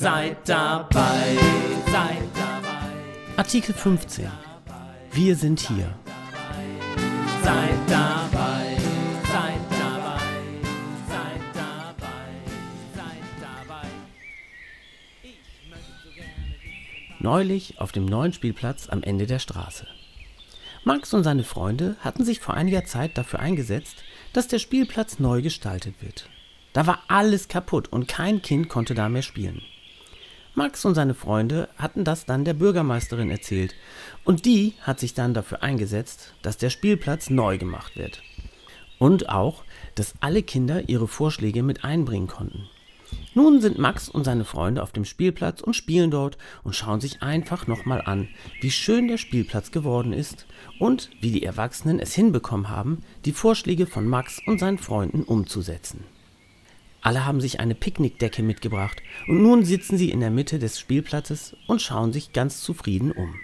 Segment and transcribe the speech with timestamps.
[0.00, 1.36] Seid dabei,
[1.92, 3.36] seid dabei.
[3.36, 4.30] Artikel 15.
[5.12, 5.94] Wir sind hier.
[7.44, 8.78] Seid dabei,
[9.24, 10.22] seid dabei,
[11.06, 12.32] seid dabei,
[12.96, 13.88] seid dabei.
[17.18, 19.86] Neulich auf dem neuen Spielplatz am Ende der Straße.
[20.82, 25.42] Max und seine Freunde hatten sich vor einiger Zeit dafür eingesetzt, dass der Spielplatz neu
[25.42, 26.30] gestaltet wird.
[26.72, 29.60] Da war alles kaputt und kein Kind konnte da mehr spielen.
[30.54, 33.74] Max und seine Freunde hatten das dann der Bürgermeisterin erzählt
[34.24, 38.20] und die hat sich dann dafür eingesetzt, dass der Spielplatz neu gemacht wird.
[38.98, 42.68] Und auch, dass alle Kinder ihre Vorschläge mit einbringen konnten.
[43.32, 47.22] Nun sind Max und seine Freunde auf dem Spielplatz und spielen dort und schauen sich
[47.22, 48.28] einfach nochmal an,
[48.60, 50.46] wie schön der Spielplatz geworden ist
[50.80, 56.04] und wie die Erwachsenen es hinbekommen haben, die Vorschläge von Max und seinen Freunden umzusetzen.
[57.02, 61.56] Alle haben sich eine Picknickdecke mitgebracht und nun sitzen sie in der Mitte des Spielplatzes
[61.66, 63.34] und schauen sich ganz zufrieden um.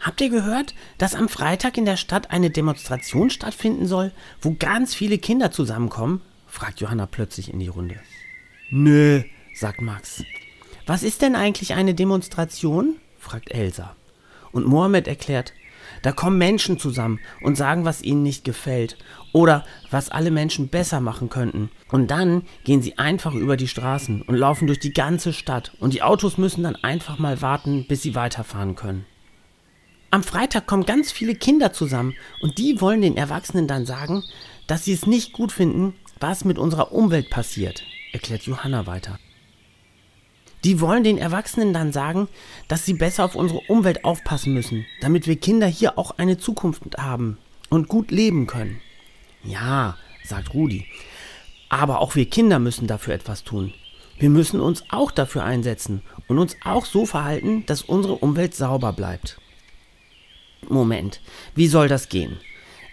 [0.00, 4.94] Habt ihr gehört, dass am Freitag in der Stadt eine Demonstration stattfinden soll, wo ganz
[4.94, 6.20] viele Kinder zusammenkommen?
[6.46, 7.96] fragt Johanna plötzlich in die Runde.
[8.70, 9.22] Nö,
[9.54, 10.22] sagt Max.
[10.86, 12.96] Was ist denn eigentlich eine Demonstration?
[13.18, 13.96] fragt Elsa.
[14.52, 15.52] Und Mohammed erklärt,
[16.02, 18.96] da kommen Menschen zusammen und sagen, was ihnen nicht gefällt
[19.32, 21.70] oder was alle Menschen besser machen könnten.
[21.90, 25.94] Und dann gehen sie einfach über die Straßen und laufen durch die ganze Stadt und
[25.94, 29.06] die Autos müssen dann einfach mal warten, bis sie weiterfahren können.
[30.10, 34.24] Am Freitag kommen ganz viele Kinder zusammen und die wollen den Erwachsenen dann sagen,
[34.66, 39.18] dass sie es nicht gut finden, was mit unserer Umwelt passiert, erklärt Johanna weiter.
[40.64, 42.28] Die wollen den Erwachsenen dann sagen,
[42.66, 46.98] dass sie besser auf unsere Umwelt aufpassen müssen, damit wir Kinder hier auch eine Zukunft
[46.98, 47.38] haben
[47.68, 48.80] und gut leben können.
[49.44, 50.86] Ja, sagt Rudi,
[51.68, 53.72] aber auch wir Kinder müssen dafür etwas tun.
[54.18, 58.92] Wir müssen uns auch dafür einsetzen und uns auch so verhalten, dass unsere Umwelt sauber
[58.92, 59.38] bleibt.
[60.68, 61.20] Moment,
[61.54, 62.38] wie soll das gehen?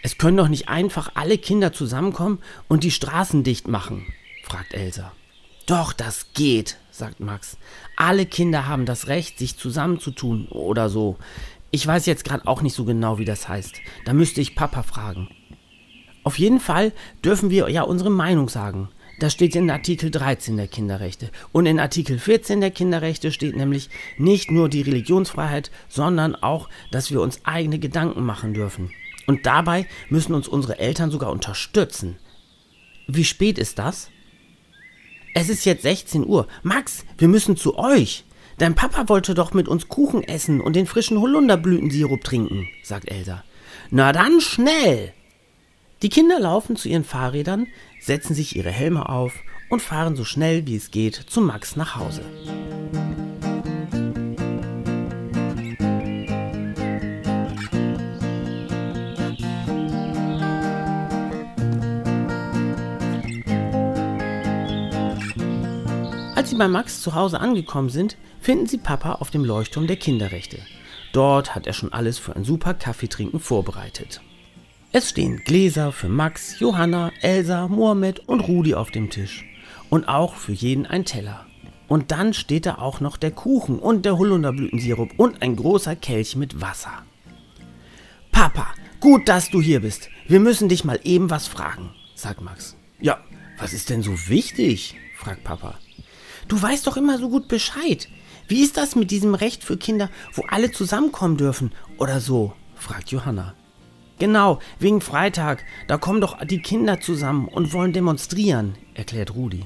[0.02, 2.38] Es können doch nicht einfach alle Kinder zusammenkommen
[2.68, 4.06] und die Straßen dicht machen,
[4.44, 5.12] fragt Elsa.
[5.66, 7.56] Doch, das geht, sagt Max.
[7.96, 11.16] Alle Kinder haben das Recht, sich zusammenzutun oder so.
[11.70, 13.80] Ich weiß jetzt gerade auch nicht so genau, wie das heißt.
[14.04, 15.28] Da müsste ich Papa fragen.
[16.24, 16.92] Auf jeden Fall
[17.24, 18.88] dürfen wir ja unsere Meinung sagen.
[19.18, 21.30] Das steht in Artikel 13 der Kinderrechte.
[21.52, 27.10] Und in Artikel 14 der Kinderrechte steht nämlich nicht nur die Religionsfreiheit, sondern auch, dass
[27.10, 28.90] wir uns eigene Gedanken machen dürfen.
[29.26, 32.16] Und dabei müssen uns unsere Eltern sogar unterstützen.
[33.06, 34.10] Wie spät ist das?
[35.38, 36.48] Es ist jetzt 16 Uhr.
[36.62, 38.24] Max, wir müssen zu euch.
[38.56, 43.44] Dein Papa wollte doch mit uns Kuchen essen und den frischen Holunderblütensirup trinken, sagt Elsa.
[43.90, 45.12] Na dann schnell!
[46.00, 47.66] Die Kinder laufen zu ihren Fahrrädern,
[48.00, 49.34] setzen sich ihre Helme auf
[49.68, 52.22] und fahren so schnell wie es geht zu Max nach Hause.
[66.46, 69.96] Als sie bei Max zu Hause angekommen sind, finden sie Papa auf dem Leuchtturm der
[69.96, 70.58] Kinderrechte.
[71.12, 74.20] Dort hat er schon alles für ein super Kaffeetrinken vorbereitet.
[74.92, 79.44] Es stehen Gläser für Max, Johanna, Elsa, Mohammed und Rudi auf dem Tisch.
[79.90, 81.46] Und auch für jeden ein Teller.
[81.88, 86.36] Und dann steht da auch noch der Kuchen und der Holunderblütensirup und ein großer Kelch
[86.36, 87.02] mit Wasser.
[88.30, 88.68] Papa,
[89.00, 90.10] gut, dass du hier bist.
[90.28, 92.76] Wir müssen dich mal eben was fragen, sagt Max.
[93.00, 93.18] Ja,
[93.58, 94.94] was ist denn so wichtig?
[95.16, 95.76] fragt Papa.
[96.48, 98.08] Du weißt doch immer so gut Bescheid.
[98.48, 102.52] Wie ist das mit diesem Recht für Kinder, wo alle zusammenkommen dürfen oder so?
[102.76, 103.54] fragt Johanna.
[104.18, 105.64] Genau, wegen Freitag.
[105.88, 109.64] Da kommen doch die Kinder zusammen und wollen demonstrieren, erklärt Rudi.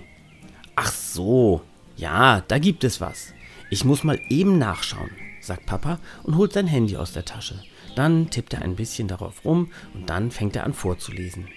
[0.77, 1.61] Ach so.
[1.97, 3.35] Ja, da gibt es was.
[3.69, 5.11] Ich muss mal eben nachschauen,
[5.41, 7.62] sagt Papa und holt sein Handy aus der Tasche.
[7.94, 11.49] Dann tippt er ein bisschen darauf rum und dann fängt er an vorzulesen.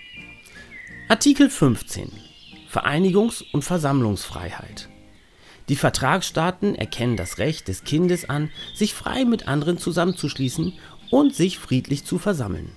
[1.08, 2.12] Artikel 15.
[2.70, 4.90] Vereinigungs- und Versammlungsfreiheit.
[5.70, 10.74] Die Vertragsstaaten erkennen das Recht des Kindes an, sich frei mit anderen zusammenzuschließen
[11.10, 12.72] und sich friedlich zu versammeln.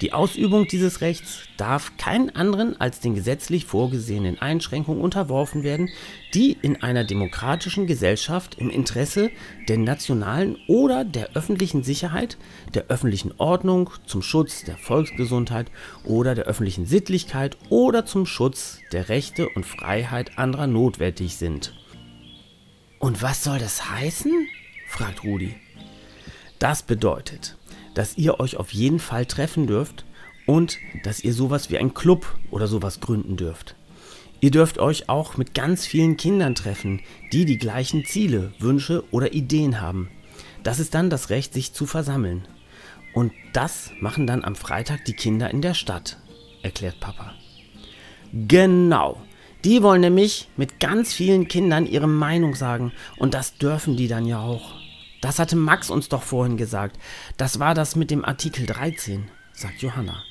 [0.00, 5.90] Die Ausübung dieses Rechts darf keinen anderen als den gesetzlich vorgesehenen Einschränkungen unterworfen werden,
[6.34, 9.30] die in einer demokratischen Gesellschaft im Interesse
[9.68, 12.38] der nationalen oder der öffentlichen Sicherheit,
[12.74, 15.66] der öffentlichen Ordnung, zum Schutz der Volksgesundheit
[16.04, 21.74] oder der öffentlichen Sittlichkeit oder zum Schutz der Rechte und Freiheit anderer notwendig sind.
[22.98, 24.48] Und was soll das heißen?
[24.88, 25.54] fragt Rudi.
[26.58, 27.56] Das bedeutet,
[27.94, 30.04] dass ihr euch auf jeden Fall treffen dürft
[30.46, 33.76] und dass ihr sowas wie ein Club oder sowas gründen dürft.
[34.40, 37.00] Ihr dürft euch auch mit ganz vielen Kindern treffen,
[37.32, 40.10] die die gleichen Ziele, Wünsche oder Ideen haben.
[40.62, 42.46] Das ist dann das Recht, sich zu versammeln.
[43.14, 46.18] Und das machen dann am Freitag die Kinder in der Stadt,
[46.62, 47.34] erklärt Papa.
[48.32, 49.20] Genau.
[49.68, 52.90] Die wollen nämlich mit ganz vielen Kindern ihre Meinung sagen.
[53.18, 54.72] Und das dürfen die dann ja auch.
[55.20, 56.98] Das hatte Max uns doch vorhin gesagt.
[57.36, 60.22] Das war das mit dem Artikel 13, sagt Johanna.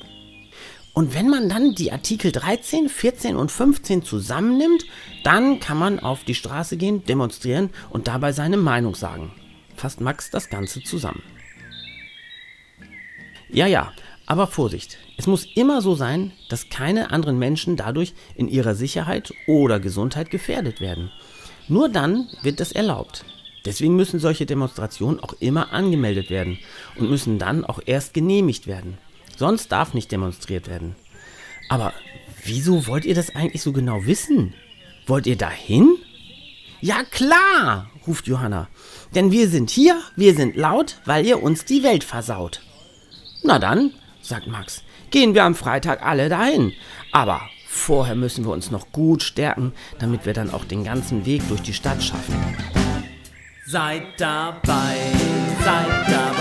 [0.96, 4.88] Und wenn man dann die Artikel 13, 14 und 15 zusammennimmt,
[5.24, 9.32] dann kann man auf die Straße gehen, demonstrieren und dabei seine Meinung sagen.
[9.76, 11.22] Fasst Max das Ganze zusammen.
[13.50, 13.94] Ja, ja,
[14.28, 14.98] aber Vorsicht.
[15.18, 20.30] Es muss immer so sein, dass keine anderen Menschen dadurch in ihrer Sicherheit oder Gesundheit
[20.30, 21.12] gefährdet werden.
[21.68, 23.26] Nur dann wird das erlaubt.
[23.66, 26.60] Deswegen müssen solche Demonstrationen auch immer angemeldet werden
[26.96, 28.98] und müssen dann auch erst genehmigt werden.
[29.36, 30.96] Sonst darf nicht demonstriert werden.
[31.70, 31.94] Aber
[32.44, 34.54] wieso wollt ihr das eigentlich so genau wissen?
[35.06, 35.96] Wollt ihr dahin?
[36.82, 38.68] Ja klar, ruft Johanna.
[39.16, 42.62] Denn wir sind hier, wir sind laut, weil ihr uns die Welt versaut.
[43.44, 43.94] Na dann,
[44.28, 46.74] sagt Max, gehen wir am Freitag alle dahin.
[47.12, 51.48] Aber vorher müssen wir uns noch gut stärken, damit wir dann auch den ganzen Weg
[51.48, 52.36] durch die Stadt schaffen.
[53.66, 54.96] Seid dabei,
[55.64, 56.37] seid dabei.